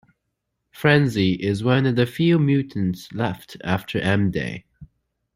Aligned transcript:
Frenzy 0.71 1.33
is 1.33 1.63
one 1.63 1.85
of 1.85 1.95
the 1.95 2.07
few 2.07 2.39
mutants 2.39 3.11
left 3.13 3.55
after 3.63 3.99
M-Day. 3.99 4.65